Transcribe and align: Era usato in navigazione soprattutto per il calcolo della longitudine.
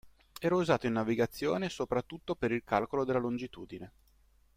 Era 0.39 0.55
usato 0.55 0.87
in 0.87 0.93
navigazione 0.93 1.69
soprattutto 1.69 2.33
per 2.35 2.51
il 2.51 2.63
calcolo 2.65 3.05
della 3.05 3.19
longitudine. 3.19 3.91